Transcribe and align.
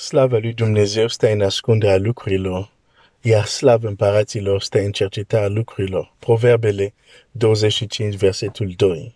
Slava 0.00 0.38
lui 0.38 0.52
Dumnezeu 0.52 1.08
stă 1.08 1.30
în 1.30 1.40
ascunderea 1.40 1.96
lucrurilor, 1.96 2.72
iar 3.20 3.44
slavă 3.44 3.88
împăraților 3.88 4.62
stă 4.62 4.78
în 4.78 4.92
cercetarea 4.92 5.48
lucrurilor. 5.48 6.14
Proverbele 6.18 6.94
25, 7.30 8.14
versetul 8.14 8.72
2. 8.76 9.14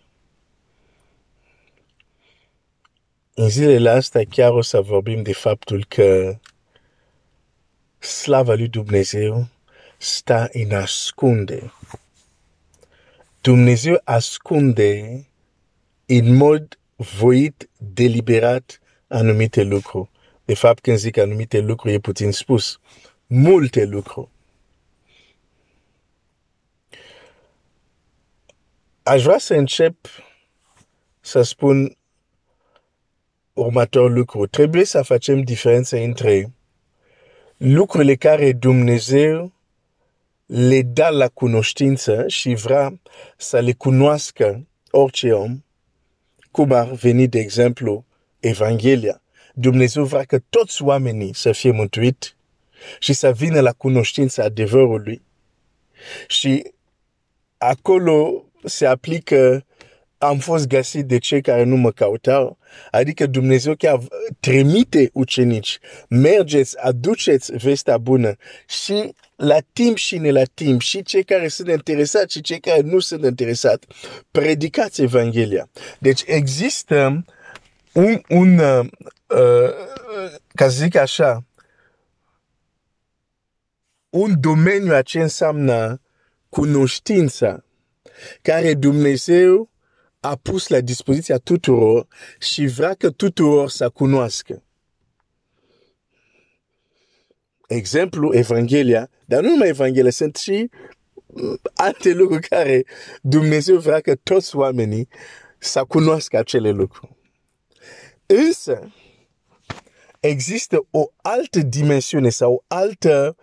În 3.33 3.49
zilele 3.49 3.89
astea 3.89 4.23
chiar 4.29 4.51
o 4.51 4.61
să 4.61 4.81
vorbim 4.81 5.23
de 5.23 5.33
faptul 5.33 5.85
că 5.87 6.37
slava 7.97 8.53
lui 8.53 8.67
Dumnezeu 8.67 9.47
stă 9.97 10.49
în 10.51 10.71
ascunde. 10.71 11.73
Dumnezeu 13.41 14.01
ascunde 14.03 15.25
în 16.05 16.35
mod 16.35 16.79
voit, 16.95 17.69
deliberat, 17.77 18.79
anumite 19.07 19.63
lucruri. 19.63 20.13
De 20.45 20.53
fapt, 20.53 20.79
când 20.79 20.97
zic 20.97 21.17
anumite 21.17 21.59
lucruri, 21.59 21.93
e 21.93 21.99
puțin 21.99 22.31
spus. 22.31 22.79
Multe 23.27 23.85
lucruri. 23.85 24.29
Aș 29.03 29.23
vrea 29.23 29.37
să 29.37 29.53
încep 29.53 29.95
să 31.19 31.41
spun 31.41 31.97
următorul 33.53 34.13
lucru. 34.13 34.45
Trebuie 34.45 34.85
să 34.85 35.01
facem 35.01 35.41
diferența 35.41 35.97
între 35.97 36.53
lucrurile 37.57 38.15
care 38.15 38.51
Dumnezeu 38.51 39.53
le 40.45 40.81
dă 40.81 41.07
la 41.11 41.27
cunoștință 41.27 42.27
și 42.27 42.53
vrea 42.53 42.99
să 43.37 43.59
le 43.59 43.73
cunoască 43.73 44.67
orice 44.91 45.31
om, 45.31 45.63
cum 46.51 46.71
ar 46.71 46.91
veni, 46.91 47.27
de 47.27 47.39
exemplu, 47.39 48.05
Evanghelia. 48.39 49.21
Dumnezeu 49.57 50.03
vrea 50.03 50.23
că 50.23 50.39
toți 50.49 50.83
oamenii 50.83 51.35
să 51.35 51.51
fie 51.51 51.71
mântuit 51.71 52.35
și 52.99 53.13
să 53.13 53.31
vină 53.31 53.59
la 53.59 53.71
cunoștința 53.71 54.43
adevărului. 54.43 55.21
Și 56.27 56.71
acolo 57.57 58.45
se 58.63 58.85
aplică 58.85 59.65
am 60.17 60.37
fost 60.37 60.67
găsit 60.67 61.05
de 61.05 61.17
cei 61.17 61.41
care 61.41 61.63
nu 61.63 61.75
mă 61.75 61.91
cautau, 61.91 62.57
adică 62.91 63.25
Dumnezeu 63.25 63.75
chiar 63.75 63.99
trimite 64.39 65.09
ucenici, 65.13 65.79
mergeți, 66.09 66.79
aduceți 66.79 67.51
vestea 67.51 67.97
bună 67.97 68.35
și 68.67 69.13
la 69.35 69.57
timp 69.73 69.97
și 69.97 70.17
ne 70.17 70.31
la 70.31 70.43
timp, 70.53 70.81
și 70.81 71.03
cei 71.03 71.23
care 71.23 71.47
sunt 71.47 71.69
interesați 71.69 72.33
și 72.33 72.41
cei 72.41 72.59
care 72.59 72.81
nu 72.81 72.99
sunt 72.99 73.23
interesați, 73.23 73.87
predicați 74.31 75.01
Evanghelia. 75.01 75.69
Deci 75.99 76.23
există 76.25 77.25
un, 77.93 78.21
un 78.29 78.57
uh, 78.57 78.79
uh, 78.79 78.87
ca 80.53 80.69
să 80.69 80.69
zic 80.69 80.95
așa, 80.95 81.45
un 84.09 84.39
domeniu 84.39 84.93
a 84.93 85.01
ce 85.01 85.21
înseamnă 85.21 86.01
cunoștința 86.49 87.65
care 88.41 88.73
Dumnezeu 88.73 89.69
a 90.19 90.35
pus 90.35 90.67
la 90.67 90.79
dispoziția 90.79 91.37
tuturor 91.37 92.07
și 92.39 92.65
vrea 92.65 92.93
că 92.93 93.09
tuturor 93.09 93.69
să 93.69 93.89
cunoască. 93.89 94.63
Exemplu, 97.67 98.33
Evanghelia, 98.33 99.09
dar 99.25 99.41
nu 99.41 99.49
numai 99.49 99.67
Evanghelia, 99.67 100.11
sunt 100.11 100.35
și 100.35 100.69
alte 101.73 102.13
lucruri 102.13 102.47
care 102.47 102.85
Dumnezeu 103.21 103.77
vrea 103.77 103.99
că 103.99 104.15
toți 104.15 104.55
oamenii 104.55 105.07
să 105.57 105.83
cunoască 105.83 106.37
acele 106.37 106.69
lucruri. 106.69 107.15
Însă, 108.25 108.93
există 110.25 110.87
o 110.91 111.11
altă 111.21 111.59
dimensiune 111.59 112.29
sau 112.29 112.53
o 112.53 112.63
altă, 112.67 113.35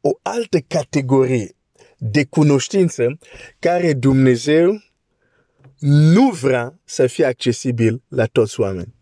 o 0.00 0.10
altă 0.22 0.58
categorie 0.58 1.54
de 1.98 2.24
cunoștință 2.24 3.18
care 3.58 3.92
Dumnezeu 3.92 4.82
nu 5.78 6.30
vrea 6.30 6.78
să 6.84 7.06
fie 7.06 7.24
accesibil 7.24 8.02
la 8.08 8.24
toți 8.24 8.60
oameni. 8.60 8.94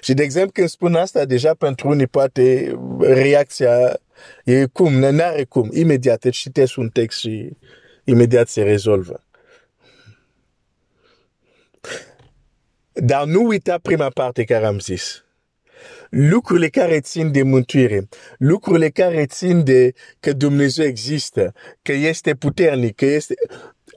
Și 0.00 0.14
de 0.14 0.22
exemplu, 0.22 0.52
când 0.52 0.68
spun 0.68 0.94
asta, 0.94 1.24
deja 1.24 1.54
pentru 1.54 1.88
unii 1.88 2.06
poate 2.06 2.74
reacția 3.00 4.00
e 4.44 4.66
cum, 4.66 4.92
nu 4.92 5.22
are 5.22 5.44
cum. 5.44 5.70
Imediat 5.72 6.24
îți 6.24 6.38
citesc 6.38 6.76
un 6.76 6.88
text 6.88 7.18
și 7.18 7.56
imediat 8.04 8.48
se 8.48 8.62
rezolvă. 8.62 9.24
Dar 12.94 13.24
nu 13.24 13.46
uita 13.46 13.78
prima 13.82 14.08
parte 14.08 14.44
care 14.44 14.66
am 14.66 14.78
zis 14.78 15.24
lucrurile 16.08 16.68
care 16.68 17.00
țin 17.00 17.32
de 17.32 17.42
mântuire, 17.42 18.08
lucrurile 18.38 18.88
care 18.88 19.26
țin 19.26 19.64
de 19.64 19.92
că 20.20 20.32
Dumnezeu 20.32 20.86
există, 20.86 21.52
că 21.82 21.92
este 21.92 22.34
puternic, 22.34 22.96
că 22.96 23.04
este... 23.04 23.34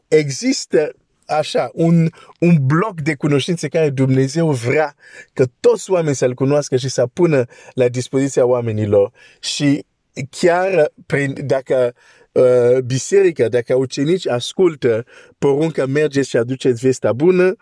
Există 0.07 0.91
așa, 1.25 1.69
un, 1.73 2.09
un 2.39 2.57
bloc 2.61 3.01
de 3.01 3.15
cunoștințe 3.15 3.67
care 3.67 3.89
Dumnezeu 3.89 4.51
vrea 4.51 4.95
că 5.33 5.45
toți 5.59 5.91
oamenii 5.91 6.15
să-L 6.15 6.33
cunoască 6.33 6.75
și 6.75 6.89
să 6.89 7.07
pună 7.13 7.45
la 7.73 7.87
dispoziția 7.87 8.45
oamenilor. 8.45 9.11
Și 9.39 9.85
chiar 10.29 10.91
prin, 11.05 11.35
dacă 11.45 11.93
uh, 12.31 12.79
biserica, 12.85 13.47
dacă 13.47 13.75
ucenici 13.75 14.27
ascultă 14.27 15.05
porunca 15.37 15.85
mergeți 15.85 16.29
și 16.29 16.37
aduceți 16.37 16.81
vestea 16.81 17.13
bună, 17.13 17.55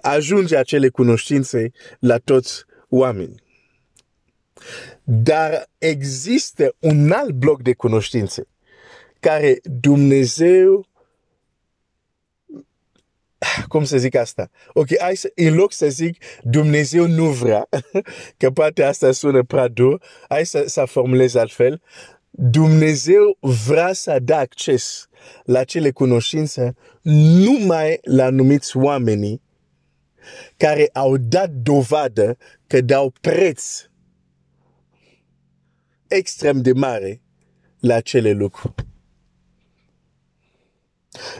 ajunge 0.00 0.56
acele 0.56 0.88
cunoștințe 0.88 1.70
la 1.98 2.18
toți 2.18 2.64
oamenii. 2.88 3.42
Dar 5.02 5.70
există 5.78 6.74
un 6.78 7.10
alt 7.10 7.30
bloc 7.30 7.62
de 7.62 7.72
cunoștințe 7.72 8.48
care 9.20 9.60
Dumnezeu 9.80 10.86
cum 13.68 13.84
să 13.84 13.98
zic 13.98 14.14
asta? 14.14 14.50
Ok, 14.72 14.98
hai 14.98 15.16
să, 15.16 15.32
în 15.34 15.54
loc 15.54 15.72
să 15.72 15.88
zic 15.88 16.24
Dumnezeu 16.42 17.06
nu 17.06 17.24
vrea, 17.24 17.68
că 18.38 18.50
poate 18.50 18.82
asta 18.82 19.12
sună 19.12 19.42
prea 19.42 19.68
dur, 19.68 20.02
hai 20.28 20.46
să, 20.46 20.64
să 20.66 20.84
formulez 20.84 21.34
altfel. 21.34 21.82
Dumnezeu 22.30 23.38
vrea 23.40 23.92
să 23.92 24.18
dea 24.22 24.38
acces 24.38 25.08
la 25.44 25.64
cele 25.64 25.90
cunoștințe 25.90 26.74
numai 27.02 27.98
la 28.02 28.24
anumiți 28.24 28.76
oamenii 28.76 29.42
care 30.56 30.90
au 30.92 31.16
dat 31.16 31.50
dovadă 31.50 32.36
că 32.66 32.80
dau 32.80 33.12
preț 33.20 33.88
extrem 36.06 36.62
de 36.62 36.72
mare 36.72 37.20
la 37.80 37.94
acele 37.94 38.32
lucruri. 38.32 38.74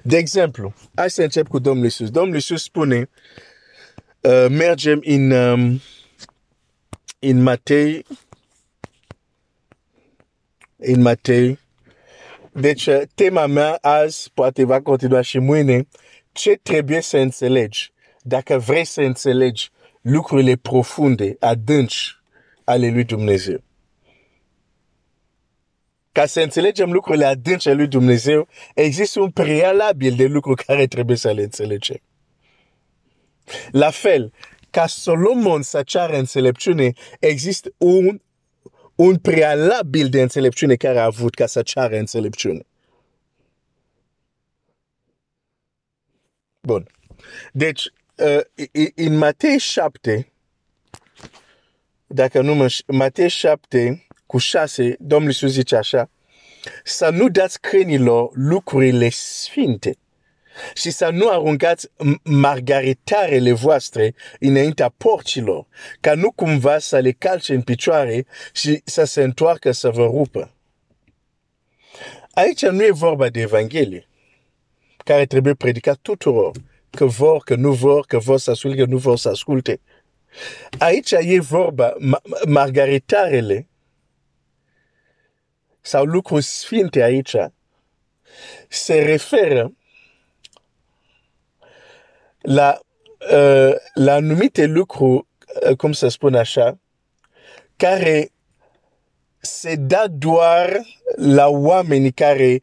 De 0.02 0.16
exemplu, 0.16 0.74
hai 0.94 1.10
să 1.10 1.22
încep 1.22 1.48
cu 1.48 1.58
Domnul 1.58 1.84
Iisus. 1.84 2.10
Domnul 2.10 2.34
Iisus 2.34 2.62
spune, 2.62 3.10
uh, 4.20 4.46
mergem 4.48 5.00
în, 5.04 5.30
um, 5.30 5.80
în 7.18 7.42
Matei, 7.42 8.06
în 10.76 11.00
Matei. 11.00 11.58
Deci, 12.52 12.86
uh, 12.86 13.00
tema 13.14 13.46
mea 13.46 13.78
azi, 13.80 14.30
poate 14.34 14.64
va 14.64 14.80
continua 14.80 15.20
și 15.20 15.38
mâine, 15.38 15.86
ce 16.32 16.58
trebuie 16.62 17.00
să 17.00 17.18
înțelegi 17.18 17.93
dacă 18.26 18.58
vrei 18.58 18.84
să 18.84 19.00
înțelegi 19.00 19.70
lucrurile 20.00 20.56
profunde, 20.56 21.36
adânci 21.40 22.18
ale 22.64 22.90
lui 22.90 23.04
Dumnezeu. 23.04 23.62
Ca 26.12 26.26
să 26.26 26.40
înțelegem 26.40 26.92
lucrurile 26.92 27.24
adânci 27.24 27.66
ale 27.66 27.76
lui 27.76 27.86
Dumnezeu, 27.86 28.48
există 28.74 29.20
un 29.20 29.30
prealabil 29.30 30.14
de 30.16 30.24
lucruri 30.24 30.64
care 30.64 30.86
trebuie 30.86 31.16
să 31.16 31.32
le 31.32 31.42
înțelegem. 31.42 32.00
La 33.70 33.90
fel, 33.90 34.32
ca 34.70 34.86
Solomon 34.86 35.62
să 35.62 35.82
ceară 35.82 36.16
înțelepciune, 36.16 36.92
există 37.20 37.72
un, 37.76 38.20
un 38.94 39.16
prealabil 39.18 40.08
de 40.08 40.22
înțelepciune 40.22 40.74
care 40.74 40.98
a 40.98 41.04
avut 41.04 41.34
ca 41.34 41.46
să 41.46 41.62
ceară 41.62 41.96
înțelepciune. 41.96 42.66
Bun. 46.60 46.86
Deci, 47.52 47.84
uh, 47.84 48.03
în 48.94 49.16
Matei 49.16 49.58
7, 49.58 50.32
dacă 52.06 52.40
nu 52.40 52.54
mă... 52.54 52.74
Matei 52.86 53.28
7 53.28 54.06
cu 54.26 54.38
6, 54.38 54.96
Domnul 54.98 55.28
Iisus 55.28 55.50
zice 55.50 55.76
așa, 55.76 56.10
să 56.84 57.08
nu 57.08 57.28
dați 57.28 57.60
crenilor 57.60 58.30
lucrurile 58.32 59.08
sfinte 59.08 59.96
și 60.74 60.90
să 60.90 61.08
nu 61.08 61.28
aruncați 61.28 61.88
margaritarele 62.22 63.52
voastre 63.52 64.14
înaintea 64.40 64.88
porcilor, 64.96 65.66
ca 66.00 66.14
nu 66.14 66.30
cumva 66.30 66.78
să 66.78 66.98
le 66.98 67.10
calce 67.10 67.54
în 67.54 67.62
picioare 67.62 68.26
și 68.52 68.80
să 68.84 69.04
se 69.04 69.22
întoarcă 69.22 69.72
să 69.72 69.90
vă 69.90 70.04
rupă. 70.04 70.54
Aici 72.30 72.66
nu 72.66 72.84
e 72.84 72.90
vorba 72.90 73.28
de 73.28 73.40
Evanghelie, 73.40 74.08
care 75.04 75.26
trebuie 75.26 75.54
predicat 75.54 75.96
tuturor 75.96 76.52
că 76.94 77.04
vor, 77.04 77.42
că 77.42 77.54
nu 77.54 77.72
vor, 77.72 78.06
că 78.06 78.18
vor 78.18 78.38
să 78.38 78.50
asculte, 78.50 78.76
că 78.76 78.84
nu 78.84 78.96
vor 78.96 79.18
să 79.18 79.28
asculte. 79.28 79.80
Aici 80.78 81.10
e 81.10 81.40
vorba, 81.40 81.94
margaritarele 82.46 83.68
sau 85.80 86.04
lucruri 86.04 86.42
sfinte 86.42 87.02
aici 87.02 87.36
se 88.68 89.02
referă 89.02 89.72
la, 92.40 92.80
uh, 93.32 93.74
la 93.94 94.12
anumite 94.12 94.64
lucruri, 94.64 95.26
uh, 95.68 95.76
cum 95.76 95.92
să 95.92 96.08
spun 96.08 96.34
așa, 96.34 96.78
care 97.76 98.30
se 99.38 99.74
da 99.74 100.04
doar 100.08 100.80
la 101.16 101.48
oamenii 101.48 102.12
care 102.12 102.60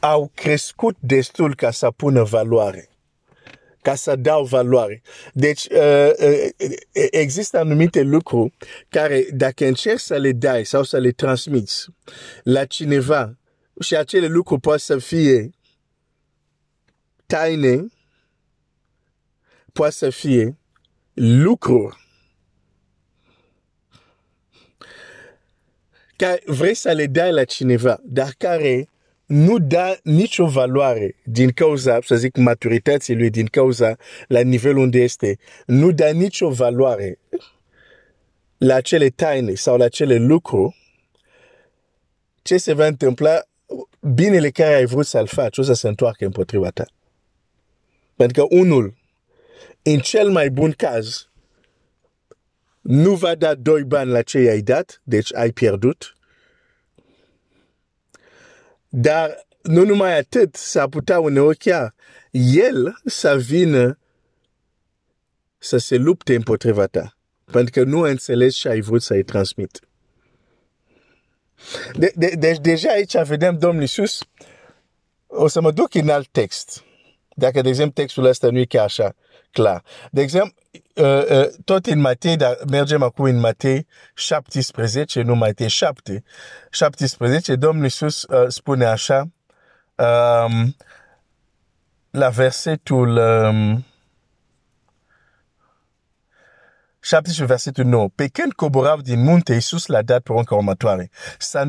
au 0.00 0.30
crescut 0.34 0.96
destul 1.00 1.54
ca 1.54 1.70
să 1.70 1.90
pună 1.90 2.22
valoare 2.22 2.88
ca 3.86 3.94
să 3.94 4.16
dau 4.16 4.44
valoare. 4.44 5.02
Deci, 5.32 5.64
uh, 5.64 6.10
uh, 6.18 6.48
există 7.10 7.58
anumite 7.58 8.02
lucruri 8.02 8.52
care, 8.88 9.26
dacă 9.32 9.66
încerci 9.66 10.00
să 10.00 10.16
le 10.16 10.32
dai 10.32 10.64
sau 10.64 10.82
să 10.82 10.98
le 10.98 11.10
transmiți 11.10 11.86
la 12.42 12.64
cineva, 12.64 13.38
și 13.80 13.96
acele 13.96 14.26
lucruri 14.26 14.60
pot 14.60 14.80
să 14.80 14.98
fie 14.98 15.50
taine, 17.26 17.86
pot 19.72 19.92
să 19.92 20.10
fie 20.10 20.58
lucruri 21.14 21.96
care 26.16 26.42
vrei 26.46 26.74
să 26.74 26.92
le 26.92 27.06
dai 27.06 27.32
la 27.32 27.44
cineva, 27.44 28.00
dar 28.04 28.34
care 28.38 28.88
nu 29.26 29.58
da 29.58 29.96
nicio 30.02 30.46
valoare 30.46 31.16
din 31.24 31.50
cauza, 31.50 31.98
să 32.04 32.16
zic, 32.16 32.36
maturității 32.36 33.16
lui, 33.16 33.30
din 33.30 33.46
cauza 33.46 33.96
la 34.28 34.40
nivelul 34.40 34.82
unde 34.82 34.98
este, 34.98 35.38
nu 35.66 35.90
da 35.90 36.10
nicio 36.10 36.50
valoare 36.50 37.18
la 38.58 38.74
acele 38.74 39.08
taine 39.08 39.54
sau 39.54 39.76
la 39.76 39.84
acele 39.84 40.16
lucruri, 40.16 40.76
ce 42.42 42.56
se 42.56 42.72
va 42.72 42.86
întâmpla, 42.86 43.42
binele 44.00 44.50
care 44.50 44.74
ai 44.74 44.86
vrut 44.86 45.06
să-l 45.06 45.26
faci, 45.26 45.58
o 45.58 45.62
să 45.62 45.72
se 45.72 45.88
întoarcă 45.88 46.24
împotriva 46.24 46.70
ta. 46.70 46.86
Pentru 48.16 48.42
că 48.42 48.54
unul, 48.56 48.94
în 49.82 49.98
cel 49.98 50.30
mai 50.30 50.50
bun 50.50 50.72
caz, 50.72 51.28
nu 52.80 53.14
va 53.14 53.34
da 53.34 53.54
doi 53.54 53.84
bani 53.84 54.10
la 54.10 54.22
ce 54.22 54.38
i-ai 54.38 54.60
dat, 54.60 55.00
deci 55.04 55.34
ai 55.34 55.50
pierdut, 55.50 56.15
dar 58.88 59.46
nu 59.62 59.84
numai 59.84 60.18
atât, 60.18 60.54
s-ar 60.54 60.88
putea 60.88 61.20
uneori 61.20 61.56
chiar 61.56 61.94
el 62.30 63.00
să 63.04 63.36
vină 63.36 63.98
să 65.58 65.76
se 65.76 65.96
lupte 65.96 66.34
împotriva 66.34 66.86
ta. 66.86 67.16
Pentru 67.44 67.72
că 67.72 67.88
nu 67.88 68.00
înțelegi 68.00 68.58
și 68.58 68.66
ai 68.66 68.80
vrut 68.80 69.02
să-i 69.02 69.22
transmit. 69.22 69.80
De, 71.92 72.12
de, 72.14 72.32
deci 72.38 72.58
deja 72.58 72.90
aici 72.90 73.22
vedem 73.22 73.58
Domnul 73.58 73.80
Iisus, 73.80 74.18
o 75.26 75.48
să 75.48 75.60
mă 75.60 75.70
duc 75.70 75.94
în 75.94 76.08
alt 76.08 76.28
text. 76.28 76.84
Dacă, 77.34 77.60
de 77.60 77.68
exemplu, 77.68 77.92
textul 78.02 78.24
ăsta 78.24 78.50
nu 78.50 78.58
e 78.58 78.64
chiar 78.64 78.84
așa 78.84 79.14
clar. 79.56 79.82
De 80.10 80.20
exemplu, 80.20 80.54
uh, 80.94 81.46
tot 81.64 81.86
în 81.86 82.00
Matei, 82.00 82.36
dar 82.36 82.56
mergem 82.70 83.02
acum 83.02 83.24
în 83.24 83.38
Matei 83.38 83.86
17, 84.14 85.22
nu 85.22 85.34
Matei 85.34 85.68
7, 85.68 86.22
17, 86.70 87.56
Domnul 87.56 87.84
Iisus 87.84 88.22
uh, 88.22 88.48
spune 88.48 88.84
așa, 88.84 89.28
um, 89.94 90.76
la 92.10 92.28
versetul 92.28 93.16
um, 93.16 93.84
17, 97.00 97.44
versetul 97.44 97.84
9. 97.84 98.08
Pe 98.14 98.26
când 98.26 98.52
coborau 98.52 99.00
din 99.00 99.22
munte, 99.22 99.52
Iisus 99.52 99.86
l-a 99.86 100.02
dat 100.02 100.20
următoare. 100.54 101.10
Să 101.38 101.62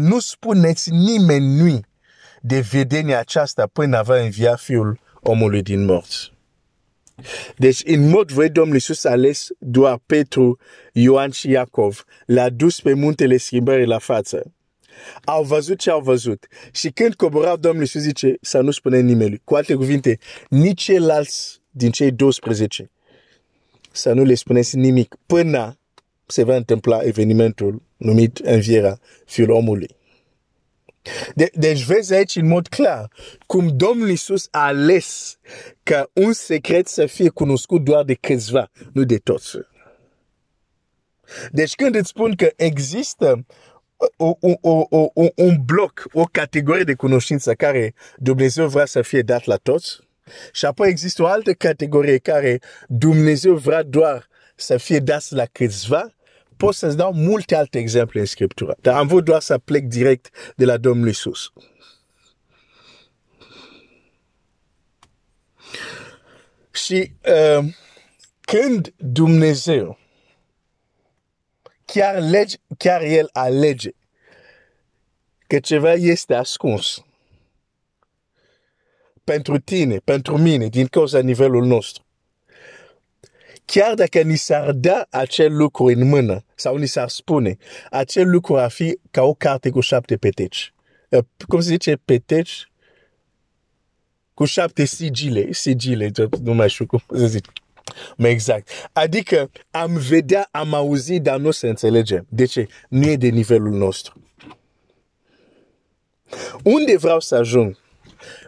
de 2.42 2.60
vedenia 2.60 3.20
aceasta 3.20 3.68
până 3.74 4.02
va 4.02 4.18
învia 4.18 4.56
fiul 4.56 5.00
omului 5.22 5.62
din 5.62 5.86
morți. 5.86 6.37
Deci, 7.58 7.82
în 7.86 8.10
mod 8.10 8.32
voi, 8.32 8.50
Domnul 8.50 8.74
Iisus 8.74 9.04
a 9.04 9.10
ales 9.10 9.48
doar 9.60 10.00
Petru, 10.06 10.60
Ioan 10.94 11.30
și 11.30 11.50
Iacov. 11.50 12.04
L-a 12.26 12.50
dus 12.50 12.82
pe 12.82 12.94
muntele 12.94 13.38
schimbării 13.38 13.86
la 13.86 13.98
față. 13.98 14.54
Au 15.24 15.44
văzut 15.44 15.80
ce 15.80 15.90
au 15.90 16.02
văzut. 16.02 16.48
Și 16.72 16.90
când 16.90 17.14
coborau, 17.14 17.58
Domnul 17.58 17.82
Iisus 17.82 18.02
zice 18.02 18.38
să 18.42 18.62
nu 18.62 18.72
spune 18.72 19.00
nimeni. 19.00 19.42
Cu 19.44 19.56
alte 19.56 19.74
cuvinte, 19.74 20.18
nici 20.50 20.82
ceilalți 20.82 21.62
din 21.72 21.92
cei 21.92 22.12
12 22.12 22.92
să 23.98 24.14
nu 24.14 24.24
le 24.24 24.34
spuneți 24.34 24.78
nimic 24.78 25.16
până 25.26 25.80
se 26.26 26.44
va 26.44 26.56
întâmpla 26.56 27.00
evenimentul 27.04 27.82
numit 27.98 28.38
învierea 28.38 29.00
Fiul 29.26 29.50
omului. 29.50 29.97
De, 31.36 31.50
deci 31.54 31.84
vezi 31.84 32.14
aici 32.14 32.36
în 32.36 32.48
mod 32.48 32.68
clar 32.68 33.12
cum 33.46 33.68
Domnul 33.76 34.10
Iisus 34.10 34.48
a 34.52 34.66
ales 34.66 35.38
ca 35.84 36.10
un 36.14 36.34
secret 36.34 36.88
să 36.88 37.06
fie 37.06 37.30
cunoscut 37.30 37.84
doar 37.84 38.04
de 38.04 38.14
câțiva, 38.14 38.70
nu 38.94 39.04
de 39.04 39.18
toți. 39.18 39.58
Deci 41.52 41.76
când 41.76 41.96
îți 41.96 42.10
spun 42.10 42.36
că 42.36 42.52
există 42.56 43.46
o, 44.18 44.38
o, 44.40 44.52
o, 44.62 44.88
o, 44.90 45.28
un 45.36 45.58
bloc, 45.66 46.04
o 46.14 46.24
categorie 46.24 46.84
de 46.84 46.94
cunoștință 46.94 47.54
care 47.54 47.94
Dumnezeu 48.18 48.68
vrea 48.68 48.86
să 48.86 49.02
fie 49.02 49.22
dat 49.22 49.46
la 49.46 49.56
toți, 49.56 50.00
și 50.52 50.66
apoi 50.66 50.90
există 50.90 51.22
o 51.22 51.26
altă 51.26 51.54
categorie 51.54 52.18
care 52.18 52.60
Dumnezeu 52.88 53.56
vrea 53.56 53.84
doar 53.84 54.28
să 54.56 54.78
fie 54.78 55.00
dat 55.00 55.30
la 55.30 55.46
câțiva, 55.46 56.17
pot 56.58 56.76
să-ți 56.76 56.98
dau 56.98 57.14
multe 57.14 57.56
alte 57.56 57.80
exemple 57.80 58.20
în 58.20 58.26
Scriptură. 58.26 58.76
Dar 58.82 58.96
am 58.96 59.08
vrut 59.08 59.24
doar 59.24 59.42
să 59.42 59.58
plec 59.58 59.84
direct 59.84 60.54
de 60.56 60.66
la 60.66 60.78
Domnul 60.78 61.08
Isus. 61.08 61.52
Și 66.72 67.12
uh, 67.28 67.74
când 68.42 68.94
Dumnezeu 68.98 69.98
chiar, 71.86 72.20
lege, 72.20 72.56
chiar 72.78 73.02
El 73.02 73.30
alege 73.34 73.90
că 75.48 75.60
ceva 75.60 75.94
este 75.94 76.34
ascuns 76.34 77.02
pentru 79.24 79.60
tine, 79.60 79.98
pentru 79.98 80.38
mine, 80.38 80.68
din 80.68 80.88
cauza 80.88 81.20
nivelul 81.20 81.66
nostru, 81.66 82.06
chiar 83.68 83.94
dacă 83.94 84.22
ni 84.22 84.36
s-ar 84.36 84.72
da 84.72 85.08
acel 85.10 85.56
lucru 85.58 85.86
în 85.86 86.08
mână 86.08 86.44
sau 86.56 86.76
ni 86.76 86.86
s-ar 86.86 87.10
spune, 87.10 87.58
acel 87.92 88.30
lucru 88.30 88.58
ar 88.58 88.70
fi 88.70 89.00
ca 89.12 89.24
o 89.24 89.34
carte 89.34 89.70
cu 89.70 89.80
șapte 89.80 90.18
peteci. 90.18 90.74
Uh, 91.10 91.24
cum 91.48 91.60
se 91.60 91.70
zice 91.70 91.96
peteci? 92.06 92.72
Cu 94.34 94.46
șapte 94.46 94.86
sigile, 94.86 95.52
sigile, 95.52 96.12
nu 96.44 96.54
mai 96.54 96.70
știu 96.70 96.86
cum 96.86 97.04
să 97.16 97.26
zic. 97.26 97.52
Mai 98.18 98.32
exact. 98.32 98.90
Adică 98.94 99.52
am 99.72 99.98
vedea, 100.10 100.48
am 100.52 100.74
auzit, 100.74 101.22
dar 101.22 101.38
nu 101.38 101.52
se 101.52 101.68
înțelege. 101.68 102.20
De 102.30 102.46
ce? 102.46 102.68
Nu 102.90 103.06
e 103.08 103.16
de 103.16 103.28
nivelul 103.28 103.72
nostru. 103.72 104.22
Unde 106.64 106.98
vreau 106.98 107.20
să 107.20 107.36
ajung? 107.36 107.78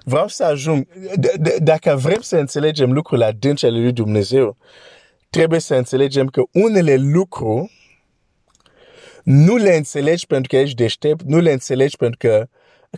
Vreau 0.04 0.28
să 0.28 0.44
ajung, 0.44 0.88
dacă 1.58 1.96
vrem 1.96 2.22
să 2.22 2.38
înțelegem 2.38 2.92
lucrurile 2.92 3.26
adânci 3.26 3.64
ale 3.64 3.80
lui 3.80 3.92
Dumnezeu, 3.92 4.58
trebuie 5.30 5.60
să 5.60 5.76
înțelegem 5.76 6.28
că 6.28 6.42
unele 6.54 6.96
lucruri 6.96 7.72
nu 9.24 9.56
le 9.56 9.76
înțelegi 9.76 10.28
pentru 10.28 10.50
că 10.50 10.58
ești 10.58 10.76
deștept, 10.76 11.22
nu 11.22 11.40
le 11.40 11.52
înțelegi 11.52 11.98
pentru 11.98 12.18
că 12.18 12.48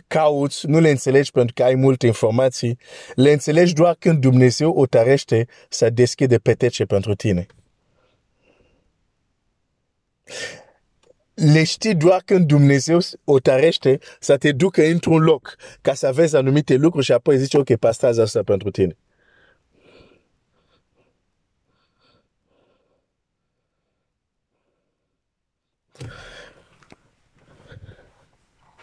cauți, 0.06 0.66
nu 0.66 0.80
le 0.80 0.90
înțelegi 0.90 1.30
pentru 1.30 1.54
că 1.54 1.62
ai 1.62 1.74
multe 1.74 2.06
informații, 2.06 2.78
le 3.14 3.32
înțelegi 3.32 3.72
doar 3.72 3.96
când 3.98 4.20
Dumnezeu 4.20 4.70
o 4.70 4.86
tarește 4.86 5.46
să 5.68 5.90
deschide 5.90 6.38
petece 6.38 6.84
pentru 6.84 7.14
tine. 7.14 7.46
Le 11.34 11.64
știi 11.64 11.94
doar 11.94 12.22
când 12.24 12.46
Dumnezeu 12.46 12.98
o 13.24 13.38
tarește 13.38 13.98
să 14.20 14.36
te 14.36 14.52
ducă 14.52 14.82
într-un 14.82 15.22
loc 15.22 15.56
ca 15.80 15.94
să 15.94 16.10
vezi 16.14 16.36
anumite 16.36 16.74
lucruri 16.74 17.04
și 17.04 17.12
apoi 17.12 17.38
zici, 17.38 17.54
ok, 17.54 17.76
pastrează 17.76 18.22
asta 18.22 18.42
pentru 18.42 18.70
tine. 18.70 18.96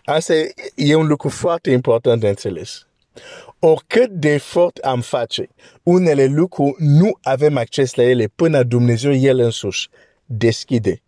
Asta 0.09 0.33
e 0.75 0.95
un 0.95 1.07
lucru 1.07 1.29
foarte 1.29 1.71
important 1.71 2.21
de 2.21 2.27
înțeles. 2.27 2.87
Oricât 3.59 4.09
de 4.11 4.29
efort 4.29 4.77
am 4.77 5.01
face, 5.01 5.49
unele 5.83 6.25
lucruri 6.25 6.75
nu 6.77 7.17
avem 7.21 7.57
acces 7.57 7.93
la 7.93 8.03
ele 8.03 8.27
până 8.27 8.63
Dumnezeu 8.63 9.13
El 9.13 9.39
însuși 9.39 9.89
deschide. 10.25 11.01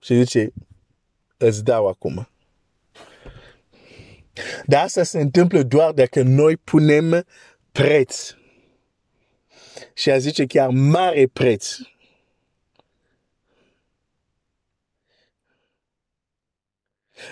Și 0.00 0.14
zice, 0.14 0.52
îți 1.36 1.64
dau 1.64 1.88
acum. 1.88 2.28
Dar 4.66 4.84
asta 4.84 5.02
se 5.02 5.20
întâmplă 5.20 5.62
doar 5.62 5.92
dacă 5.92 6.22
noi 6.22 6.56
punem 6.56 7.26
preț 7.72 8.34
și 9.94 10.10
a 10.10 10.18
zice 10.18 10.46
chiar 10.46 10.68
mare 10.68 11.26
preț. 11.32 11.76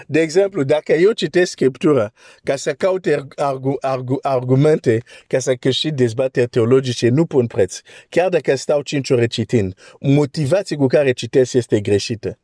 De 0.07 0.21
exemplu, 0.21 0.63
dacă 0.63 0.93
eu 0.93 1.13
citesc 1.13 1.51
Scriptura 1.51 2.13
ca 2.43 2.57
să 2.57 2.73
caut 2.73 3.07
argu, 3.37 3.77
argu, 3.81 4.19
argumente, 4.23 5.03
ca 5.27 5.39
să 5.39 5.55
câștig 5.55 5.93
dezbateri 5.93 6.49
teologice, 6.49 7.09
nu 7.09 7.27
pun 7.27 7.47
preț. 7.47 7.81
Chiar 8.09 8.29
dacă 8.29 8.55
stau 8.55 8.83
cinci 8.83 9.11
ore 9.11 9.27
citind, 9.27 9.79
motivația 10.01 10.77
cu 10.77 10.87
care 10.87 11.13
citesc 11.13 11.53
este 11.53 11.81
greșită. 11.81 12.39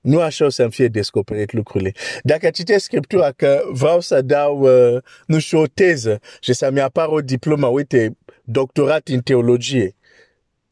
Nu 0.00 0.20
așa 0.20 0.44
o 0.44 0.48
să-mi 0.48 0.70
fie 0.70 0.88
descoperit 0.88 1.52
lucrurile. 1.52 1.92
Dacă 2.22 2.50
citesc 2.50 2.84
Scriptura 2.84 3.32
că 3.32 3.62
vreau 3.72 4.00
să 4.00 4.22
dau, 4.22 4.58
uh, 4.58 5.02
nu 5.26 5.38
știu, 5.38 5.60
o 5.60 5.66
teză 5.66 6.20
și 6.40 6.52
să-mi 6.52 6.80
apară 6.80 7.10
o 7.10 7.20
diplomă, 7.20 7.66
uite, 7.66 8.16
doctorat 8.42 9.08
în 9.08 9.20
teologie, 9.20 9.94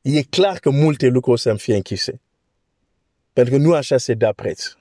e 0.00 0.22
clar 0.22 0.58
că 0.58 0.70
multe 0.70 1.06
lucruri 1.06 1.36
o 1.36 1.36
să-mi 1.36 1.58
fie 1.58 1.74
închise. 1.74 2.20
Pentru 3.32 3.54
că 3.54 3.60
nu 3.60 3.74
așa 3.74 3.96
se 3.96 4.14
dă 4.14 4.32
preț. 4.36 4.72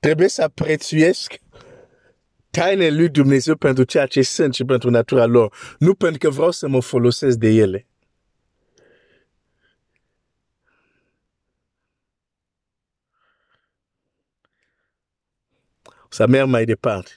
Trebuie 0.00 0.28
să 0.28 0.48
prețuiesc 0.54 1.38
tainele 2.50 2.96
lui 2.96 3.08
Dumnezeu 3.08 3.56
pentru 3.56 3.84
ceea 3.84 4.06
ce 4.06 4.22
sunt 4.22 4.54
și 4.54 4.64
pentru 4.64 4.90
natura 4.90 5.24
lor. 5.24 5.76
Nu 5.78 5.94
pentru 5.94 6.18
că 6.18 6.30
vreau 6.30 6.50
să 6.50 6.68
mă 6.68 6.80
folosesc 6.80 7.36
de 7.36 7.48
ele. 7.48 7.86
Să 16.08 16.26
merg 16.26 16.48
mai 16.48 16.64
departe. 16.64 17.10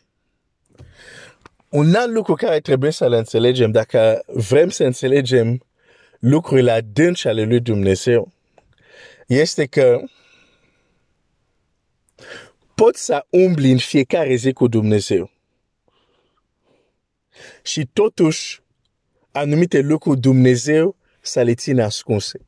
Un 1.69 1.95
alt 1.95 2.11
lucru 2.11 2.33
care 2.33 2.59
trebuie 2.59 2.91
să-l 2.91 3.11
înțelegem, 3.11 3.71
dacă 3.71 4.23
vrem 4.27 4.69
să 4.69 4.83
înțelegem 4.83 5.65
lucrurile 6.19 6.71
adânci 6.71 7.25
ale 7.25 7.43
lui 7.43 7.59
Dumnezeu, 7.59 8.31
este 9.27 9.65
că 9.65 10.01
poți 12.83 13.05
să 13.05 13.25
umbli 13.29 13.71
în 13.71 13.77
fiecare 13.77 14.35
zi 14.35 14.53
cu 14.53 14.67
Dumnezeu. 14.67 15.31
Și 17.63 17.89
totuși, 17.93 18.61
anumite 19.31 19.79
lucruri 19.79 20.19
Dumnezeu 20.19 20.95
să 21.21 21.41
le 21.41 21.53
ține 21.53 21.83
ascunse. 21.83 22.39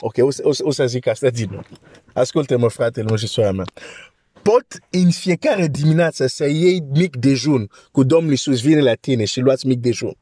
Ok, 0.00 0.14
o, 0.18 0.28
o, 0.42 0.50
o 0.58 0.70
să 0.70 0.86
zic 0.86 1.06
asta 1.06 1.30
din 1.30 1.48
nou. 1.50 1.64
Ascultă-mă, 2.12 2.68
fratele 2.68 3.06
meu 3.06 3.16
și 3.16 3.26
soarea 3.26 3.52
mea. 3.52 3.64
Pot 4.42 4.66
în 4.90 5.10
fiecare 5.10 5.66
dimineață 5.66 6.26
să 6.26 6.46
iei 6.46 6.80
mic 6.80 7.16
dejun 7.16 7.70
cu 7.92 8.02
Domnul 8.02 8.30
Iisus 8.30 8.60
vine 8.60 8.80
la 8.80 8.94
tine 8.94 9.24
și 9.24 9.40
luați 9.40 9.66
mic 9.66 9.78
dejun. 9.78 10.16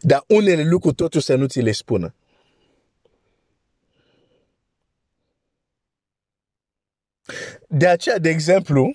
Dar 0.00 0.24
unele 0.26 0.62
lucruri 0.62 0.94
totuși 0.94 1.24
să 1.24 1.34
nu 1.34 1.46
ți 1.46 1.60
le 1.60 1.72
spună. 1.72 2.14
De 7.72 7.86
aceea, 7.86 8.18
de 8.18 8.28
exemplu, 8.28 8.90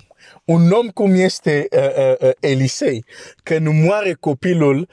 un 0.45 0.71
om 0.71 0.89
cum 0.89 1.13
este 1.13 1.67
uh, 1.71 1.95
uh, 1.97 2.15
uh, 2.19 2.29
Elisei, 2.39 3.05
când 3.43 3.67
moare 3.67 4.13
copilul, 4.13 4.89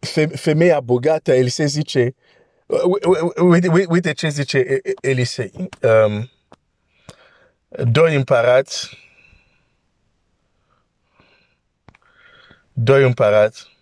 fe, 0.00 0.26
femeia 0.26 0.80
bogată, 0.80 1.32
Elisei 1.32 1.66
zice, 1.66 2.14
uite, 3.40 3.68
uite 3.88 4.12
ce 4.12 4.28
zice 4.28 4.80
Elisei. 5.00 5.52
Um, 5.82 6.30
doi 7.84 8.14
împărați, 8.14 8.98
doi 12.72 13.02
împărați, 13.02 13.76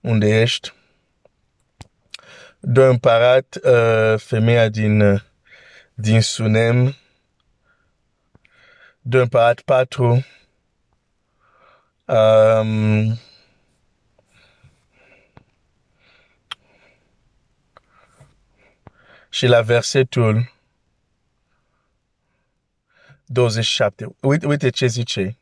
unde 0.00 0.40
ești? 0.40 0.72
Doi 2.60 2.88
împărat, 2.88 3.58
uh, 3.64 4.18
femeia 4.18 4.68
din, 4.68 5.22
din 5.94 6.20
Sunem, 6.20 6.96
d'un. 9.02 10.24
Um, 12.04 13.18
și 19.28 19.46
la 19.46 19.62
versetul 19.62 20.52
27. 23.26 24.06
Uite, 24.20 24.46
uite 24.46 24.70
ce 24.70 24.86
zice. 24.86 25.36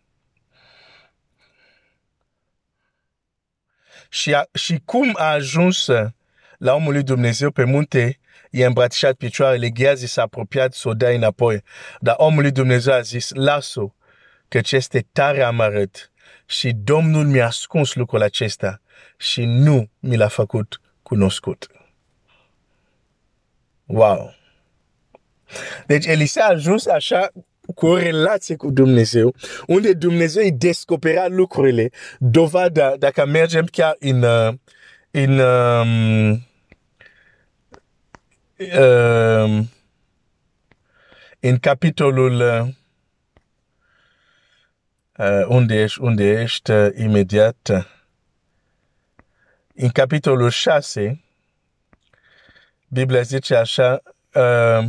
Și, 4.08 4.36
și 4.54 4.80
cum 4.84 5.14
a 5.18 5.30
ajuns 5.30 5.86
la 6.58 6.74
omul 6.74 6.92
lui 6.92 7.02
Dumnezeu 7.02 7.50
pe 7.50 7.64
munte 7.64 8.19
i-a 8.50 8.66
îmbrățișat 8.66 9.14
picioarele, 9.14 9.70
Geazi 9.70 10.06
s-a 10.06 10.22
apropiat 10.22 10.72
să 10.72 10.88
o 10.88 10.94
dea 10.94 11.10
înapoi. 11.10 11.62
Dar 12.00 12.14
omul 12.18 12.42
lui 12.42 12.50
Dumnezeu 12.50 12.94
a 12.94 13.00
zis, 13.00 13.30
las-o, 13.32 13.94
ce 14.62 14.76
este 14.76 15.06
tare 15.12 15.42
amărât. 15.42 16.10
Și 16.46 16.72
Domnul 16.72 17.26
mi-a 17.26 17.46
ascuns 17.46 17.94
lucrul 17.94 18.22
acesta 18.22 18.80
și 19.16 19.44
nu 19.44 19.90
mi 19.98 20.16
l-a 20.16 20.28
făcut 20.28 20.80
cunoscut. 21.02 21.66
Wow! 23.84 24.34
Deci 25.86 26.06
Elisa 26.06 26.44
a 26.44 26.48
ajuns 26.48 26.86
așa 26.86 27.32
cu 27.74 27.86
o 27.86 27.96
relație 27.96 28.56
cu 28.56 28.70
Dumnezeu, 28.70 29.34
unde 29.66 29.92
Dumnezeu 29.92 30.42
îi 30.42 30.52
descopera 30.52 31.26
lucrurile, 31.28 31.90
dovada, 32.18 32.96
dacă 32.98 33.26
mergem 33.26 33.64
chiar 33.64 33.96
în, 33.98 34.22
uh, 34.22 34.52
în 35.10 35.38
um, 35.38 36.49
uh, 38.60 39.64
în 41.40 41.58
capitolul 41.58 42.40
uh, 45.18 45.44
unde 45.46 45.74
ești, 45.82 46.00
unde 46.00 46.24
ești 46.24 46.70
uh, 46.70 46.88
imediat, 46.96 47.88
în 49.74 49.88
capitolul 49.88 50.50
6, 50.50 51.24
Biblia 52.88 53.22
zice 53.22 53.54
așa, 53.56 54.02
uh, 54.34 54.88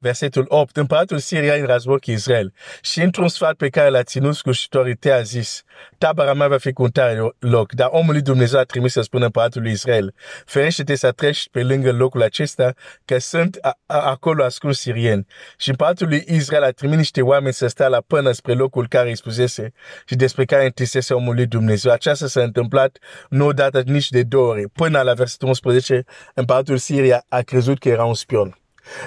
versetul 0.00 0.44
8, 0.48 0.76
împăratul 0.76 1.18
Siria 1.18 1.54
în 1.54 1.64
război 1.66 2.00
cu 2.00 2.10
Israel. 2.10 2.52
Și 2.80 3.00
într-un 3.00 3.28
sfat 3.28 3.54
pe 3.54 3.68
care 3.68 3.88
l-a 3.88 4.02
ținut 4.02 4.34
scușitorii 4.34 4.98
a 5.10 5.20
zis, 5.20 5.62
tabăra 5.98 6.34
mea 6.34 6.48
va 6.48 6.58
fi 6.58 6.72
cu 6.72 6.82
un 6.82 6.90
tare 6.90 7.34
loc, 7.38 7.72
dar 7.72 7.88
omul 7.90 8.12
lui 8.12 8.22
Dumnezeu 8.22 8.58
a 8.58 8.62
trimis 8.62 8.92
să 8.92 9.00
spună 9.00 9.24
împăratul 9.24 9.62
lui 9.62 9.70
Israel, 9.70 10.14
ferește-te 10.44 10.94
să 10.94 11.10
treci 11.10 11.48
pe 11.50 11.62
lângă 11.62 11.92
locul 11.92 12.22
acesta, 12.22 12.74
că 13.04 13.18
sunt 13.18 13.58
a, 13.60 13.78
a, 13.86 14.00
acolo 14.00 14.44
ascuns 14.44 14.78
sirieni. 14.78 15.26
Și 15.56 15.68
împăratul 15.68 16.08
lui 16.08 16.24
Israel 16.28 16.62
a 16.62 16.70
trimis 16.70 16.96
niște 16.96 17.22
oameni 17.22 17.54
să 17.54 17.66
stea 17.66 17.88
la 17.88 18.02
până 18.06 18.32
spre 18.32 18.52
locul 18.52 18.88
care 18.88 19.08
îi 19.08 19.16
spusese 19.16 19.72
și 20.06 20.14
despre 20.14 20.44
care 20.44 20.64
întisese 20.64 21.14
omul 21.14 21.34
lui 21.34 21.46
Dumnezeu. 21.46 21.92
Aceasta 21.92 22.26
s-a 22.26 22.42
întâmplat 22.42 22.98
nu 23.28 23.46
odată, 23.46 23.82
nici 23.86 24.10
de 24.10 24.22
două 24.22 24.48
ori. 24.48 24.68
Până 24.68 25.00
la 25.00 25.12
versetul 25.12 25.48
11, 25.48 26.04
împăratul 26.34 26.76
Siria 26.76 27.24
a 27.28 27.40
crezut 27.40 27.78
că 27.78 27.88
era 27.88 28.04
un 28.04 28.14
spion. 28.14 28.58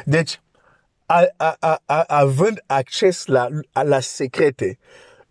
Deci, 0.05 0.39
a, 1.13 1.33
a, 1.37 1.55
a, 1.59 1.81
a, 1.85 2.03
având 2.07 2.63
acces 2.65 3.25
la, 3.25 3.47
la 3.71 3.99
secrete, 3.99 4.79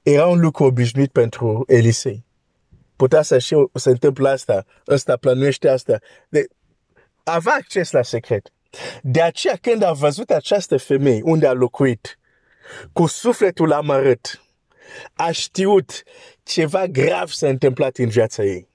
era 0.03 0.27
un 0.27 0.41
lucru 0.41 0.65
obișnuit 0.65 1.13
pentru 1.13 1.65
Elisei. 1.67 2.25
Putea 2.97 3.23
să 3.23 3.39
și 3.39 3.57
se 3.75 3.91
întâmplă 3.91 4.29
asta, 4.29 4.65
ăsta 4.89 5.17
plănuiește 5.17 5.69
asta. 5.69 5.99
De, 6.29 6.47
avea 7.25 7.55
acces 7.55 7.91
la 7.91 8.03
secret. 8.03 8.53
De 9.03 9.23
aceea 9.23 9.57
când 9.61 9.83
a 9.83 9.93
văzut 9.93 10.31
această 10.31 10.77
femeie 10.77 11.21
unde 11.25 11.47
a 11.47 11.53
locuit, 11.53 12.19
cu 12.93 13.07
sufletul 13.07 13.73
amărât, 13.73 14.43
a 15.15 15.31
știut 15.31 16.03
ceva 16.43 16.87
grav 16.87 17.29
s-a 17.29 17.49
întâmplat 17.49 17.97
în 17.97 18.09
viața 18.09 18.45
ei. 18.45 18.69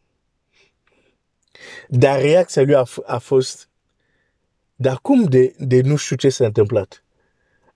Dar 1.88 2.22
reacția 2.22 2.62
lui 2.62 2.76
a, 2.76 2.84
a 3.06 3.18
fost 3.18 3.67
dar 4.80 5.00
cum 5.02 5.24
de, 5.24 5.54
de 5.58 5.82
nu 5.82 5.96
știu 5.96 6.16
ce 6.16 6.30
s-a 6.30 6.46
întâmplat? 6.46 7.04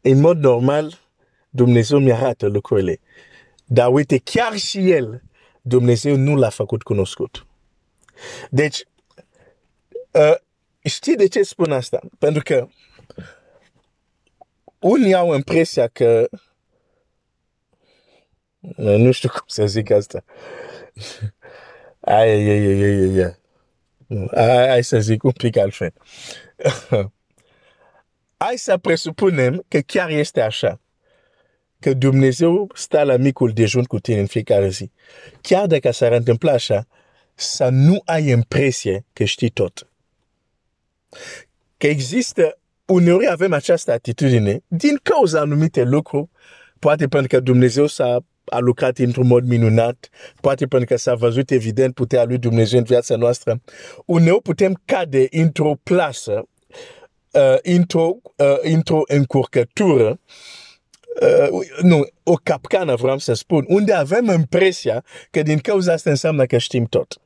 În 0.01 0.19
mod 0.19 0.37
normal, 0.37 0.99
Dumnezeu 1.49 1.99
mi 1.99 2.11
arată 2.11 2.47
lucrurile. 2.47 2.99
Dar 3.65 3.93
uite, 3.93 4.17
chiar 4.17 4.57
și 4.57 4.91
el, 4.91 5.21
Dumnezeu 5.61 6.15
nu 6.15 6.35
l-a 6.35 6.49
făcut 6.49 6.83
cunoscut. 6.83 7.45
Deci, 8.49 8.83
uh, 10.11 10.35
știi 10.83 11.15
de 11.15 11.27
ce 11.27 11.43
spun 11.43 11.71
asta? 11.71 11.99
Pentru 12.19 12.43
că 12.43 12.67
unii 14.79 15.13
au 15.13 15.35
impresia 15.35 15.87
că 15.87 16.29
nu 18.75 19.11
știu 19.11 19.29
cum 19.29 19.43
să 19.45 19.65
zic 19.65 19.91
asta. 19.91 20.23
Ai, 21.99 22.29
ai, 22.29 22.49
ai, 22.49 22.65
ai, 22.65 22.83
ai, 22.83 23.23
ai. 23.23 23.40
Hai 24.35 24.83
să 24.83 24.99
zic 24.99 25.23
un 25.23 25.31
pic 25.31 25.57
altfel. 25.57 25.93
hai 28.37 28.57
să 28.57 28.77
presupunem 28.77 29.65
că 29.67 29.79
chiar 29.79 30.09
este 30.09 30.41
așa. 30.41 30.81
Că 31.79 31.93
Dumnezeu 31.93 32.71
stă 32.73 33.03
la 33.03 33.17
micul 33.17 33.51
dejun 33.51 33.83
cu 33.83 33.99
tine 33.99 34.19
în 34.19 34.25
fiecare 34.25 34.69
zi. 34.69 34.91
Chiar 35.41 35.67
dacă 35.67 35.91
s-ar 35.91 36.11
întâmpla 36.11 36.51
așa, 36.51 36.87
să 37.33 37.69
nu 37.69 38.01
ai 38.05 38.27
impresie 38.27 39.05
că 39.13 39.23
știi 39.23 39.49
tot. 39.49 39.87
Că 41.77 41.87
există, 41.87 42.57
uneori 42.85 43.29
avem 43.29 43.53
această 43.53 43.91
atitudine 43.91 44.63
din 44.67 44.99
cauza 45.03 45.39
anumite 45.39 45.83
lucruri, 45.83 46.29
poate 46.79 47.07
pentru 47.07 47.27
că 47.27 47.39
Dumnezeu 47.39 47.87
s-a 47.87 48.25
a 48.51 48.59
lucrat 48.59 48.97
într-un 48.97 49.27
mod 49.27 49.47
minunat, 49.47 50.09
poate 50.41 50.65
pentru 50.65 50.87
că 50.87 50.95
s-a 50.95 51.15
văzut 51.15 51.51
evident 51.51 51.93
puterea 51.93 52.25
lui 52.25 52.37
Dumnezeu 52.37 52.79
în 52.79 52.85
viața 52.85 53.15
noastră. 53.15 53.61
Uneori 54.05 54.41
putem 54.41 54.81
cade 54.85 55.27
într-o 55.29 55.75
plasă, 55.83 56.47
uh, 57.31 57.55
într-o, 57.61 58.15
uh, 58.35 58.57
într-o 58.61 59.01
încurcătură, 59.05 60.19
uh, 61.21 61.67
nu, 61.81 62.07
o 62.23 62.33
capcană 62.43 62.95
vreau 62.95 63.17
să 63.17 63.33
spun, 63.33 63.65
unde 63.67 63.93
avem 63.93 64.25
impresia 64.25 65.03
că 65.31 65.41
din 65.41 65.57
cauza 65.57 65.93
asta 65.93 66.09
înseamnă 66.09 66.45
că 66.45 66.57
știm 66.57 66.85
tot. 66.85 67.21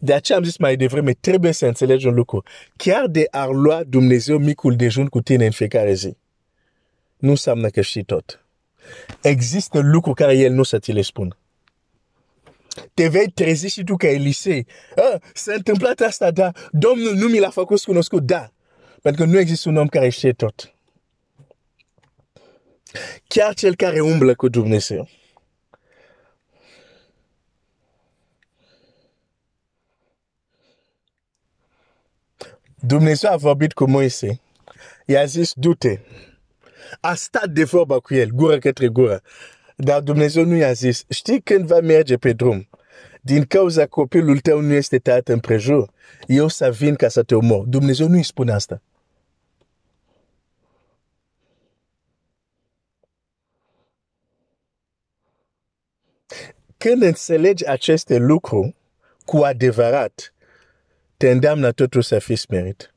De 0.00 0.14
aceea 0.14 0.38
am 0.38 0.44
zis 0.44 0.56
mai 0.56 0.76
devreme, 0.76 1.12
trebuie 1.12 1.52
să 1.52 1.66
înțelegi 1.66 2.06
un 2.06 2.14
lucru. 2.14 2.42
Chiar 2.76 3.06
de 3.06 3.26
ar 3.30 3.48
lua 3.48 3.82
Dumnezeu 3.86 4.38
micul 4.38 4.76
dejun 4.76 5.06
cu 5.06 5.20
tine 5.20 5.44
în 5.44 5.50
fiecare 5.50 5.92
zi, 5.92 6.16
nu 7.16 7.30
înseamnă 7.30 7.68
că 7.68 7.80
știi 7.80 8.04
tot. 8.04 8.43
Există 9.20 9.78
lucruri 9.78 10.16
care 10.16 10.36
el 10.36 10.52
nu 10.52 10.62
să 10.62 10.78
ți 10.78 10.92
le 10.92 11.02
spun. 11.02 11.36
Te 12.94 13.08
vei 13.08 13.30
trezi 13.30 13.66
și 13.66 13.84
tu 13.84 13.96
ca 13.96 14.08
Elisei. 14.08 14.66
Ah, 14.96 15.20
s-a 15.34 15.52
întâmplat 15.52 16.00
asta, 16.00 16.30
da. 16.30 16.52
Domnul 16.70 17.14
nu 17.14 17.28
mi 17.28 17.38
l-a 17.38 17.50
făcut 17.50 17.82
cunoscut, 17.82 18.22
da. 18.22 18.50
Pentru 19.02 19.24
că 19.24 19.30
nu 19.30 19.38
există 19.38 19.68
un 19.68 19.76
om 19.76 19.86
care 19.86 20.08
știe 20.08 20.32
tot. 20.32 20.74
Chiar 23.26 23.54
cel 23.54 23.74
care 23.74 24.00
umblă 24.00 24.34
cu 24.34 24.48
Dumnezeu. 24.48 25.08
Dumnezeu 32.86 33.32
a 33.32 33.36
vorbit 33.36 33.72
cu 33.72 33.84
Moise. 33.84 34.40
I-a 35.06 35.24
zis, 35.24 35.52
du-te. 35.54 35.98
A 37.00 37.14
stat 37.14 37.48
de 37.48 37.64
vorba 37.64 37.98
cu 37.98 38.14
el, 38.14 38.28
gură 38.28 38.58
către 38.58 38.88
gură. 38.88 39.22
Dar 39.76 40.00
Dumnezeu 40.00 40.44
nu 40.44 40.54
i-a 40.54 40.72
zis, 40.72 41.04
știi 41.08 41.40
când 41.40 41.66
va 41.66 41.80
merge 41.80 42.16
pe 42.16 42.32
drum? 42.32 42.68
Din 43.20 43.44
cauza 43.44 43.86
copilul 43.86 44.38
tău 44.38 44.60
nu 44.60 44.72
este 44.72 44.98
tăiat 44.98 45.28
în 45.28 45.38
prejur, 45.38 45.90
eu 46.26 46.48
să 46.48 46.70
vin 46.70 46.94
ca 46.94 47.08
să 47.08 47.22
te 47.22 47.34
omor. 47.34 47.64
Dumnezeu 47.66 48.08
nu 48.08 48.16
îi 48.16 48.22
spune 48.22 48.52
asta. 48.52 48.82
Când 56.76 57.02
înțelegi 57.02 57.66
aceste 57.68 58.16
lucruri 58.16 58.74
cu 59.24 59.36
adevărat, 59.36 60.34
te 61.16 61.30
îndeamnă 61.30 61.72
totul 61.72 62.02
să 62.02 62.18
fii 62.18 62.36
smerit. 62.36 62.94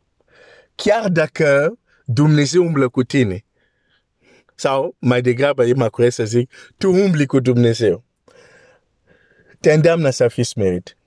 Chiar 0.76 1.10
dacă 1.10 1.80
Dumnezeu 2.06 2.64
umblă 2.64 2.90
cu 2.90 3.04
tine, 3.04 3.46
sau 4.60 4.96
mai 5.00 5.22
degrabă 5.22 5.66
e 5.66 5.74
mai 5.74 5.90
corect 5.90 6.14
să 6.14 6.26
zic, 6.26 6.52
tu 6.78 6.92
umbli 6.92 7.26
cu 7.26 7.40
Dumnezeu, 7.40 8.04
te 9.60 9.74
îndeamnă 9.74 10.10
să 10.10 10.28
fii 10.28 10.44
smerit. 10.44 10.98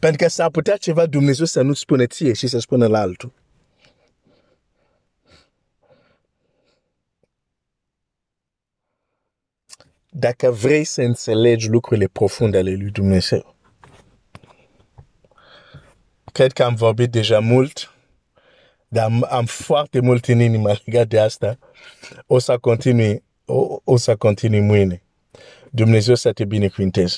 Pentru 0.00 0.22
că 0.22 0.28
s-ar 0.28 0.50
putea 0.50 0.76
ceva 0.76 1.06
Dumnezeu 1.06 1.44
să 1.44 1.62
nu 1.62 1.72
spune 1.72 2.06
ție 2.06 2.32
și 2.32 2.46
să 2.46 2.58
spună 2.58 2.86
la 2.86 3.00
altul. 3.00 3.32
Dacă 10.10 10.50
vrei 10.50 10.84
să 10.84 11.02
înțelegi 11.02 11.68
lucrurile 11.68 12.06
profunde 12.06 12.58
ale 12.58 12.74
lui 12.74 12.90
Dumnezeu, 12.90 13.54
cred 16.32 16.52
că 16.52 16.62
am 16.62 16.74
vorbit 16.74 17.10
deja 17.10 17.38
mult, 17.38 17.92
dar 18.88 19.04
am, 19.04 19.26
am 19.30 19.44
foarte 19.44 20.00
mult 20.00 20.26
în 20.26 20.40
inima 20.40 20.76
legat 20.84 21.08
de 21.08 21.18
asta. 21.18 21.58
O 22.26 22.38
să 22.38 22.58
continui, 22.58 23.22
o, 23.44 23.78
o 23.84 23.96
să 23.96 24.16
continui 24.16 24.60
mâine. 24.60 25.02
Dumnezeu 25.70 26.14
să 26.14 26.32
te 26.32 26.44
binecuvinteze. 26.44 27.16